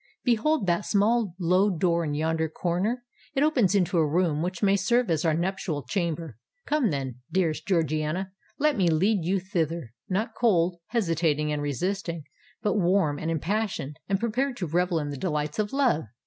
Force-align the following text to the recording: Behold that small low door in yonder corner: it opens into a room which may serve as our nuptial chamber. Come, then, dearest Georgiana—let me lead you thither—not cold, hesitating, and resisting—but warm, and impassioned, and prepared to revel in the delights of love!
Behold 0.23 0.65
that 0.65 0.83
small 0.83 1.35
low 1.37 1.69
door 1.69 2.03
in 2.03 2.15
yonder 2.15 2.49
corner: 2.49 3.03
it 3.35 3.43
opens 3.43 3.75
into 3.75 3.99
a 3.99 4.07
room 4.09 4.41
which 4.41 4.63
may 4.63 4.75
serve 4.75 5.11
as 5.11 5.23
our 5.23 5.35
nuptial 5.35 5.83
chamber. 5.83 6.39
Come, 6.65 6.89
then, 6.89 7.19
dearest 7.31 7.67
Georgiana—let 7.67 8.75
me 8.75 8.89
lead 8.89 9.23
you 9.23 9.39
thither—not 9.39 10.33
cold, 10.33 10.77
hesitating, 10.87 11.51
and 11.53 11.61
resisting—but 11.61 12.73
warm, 12.73 13.19
and 13.19 13.29
impassioned, 13.29 13.99
and 14.09 14.19
prepared 14.19 14.57
to 14.57 14.65
revel 14.65 14.97
in 14.97 15.09
the 15.11 15.17
delights 15.17 15.59
of 15.59 15.71
love! 15.71 16.05